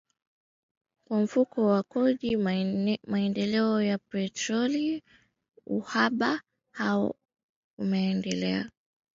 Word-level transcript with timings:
kwa 1.07 1.19
Mfuko 1.21 1.65
wa 1.65 1.83
Kodi 1.83 2.31
ya 2.33 2.37
Maendeleo 3.07 3.81
ya 3.81 3.97
Petroli 3.97 5.03
uhaba 5.65 6.41
huo 6.77 7.15
umeendelea 7.77 8.69